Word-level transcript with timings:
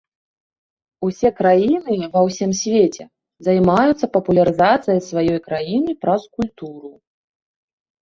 Усе 1.07 1.29
краіны 1.41 1.97
ва 2.15 2.21
ўсім 2.29 2.51
свеце 2.61 3.03
займаюцца 3.51 4.05
папулярызацыяй 4.19 4.99
сваёй 5.13 5.39
краіны 5.49 5.91
праз 6.05 6.21
культуру. 6.41 6.91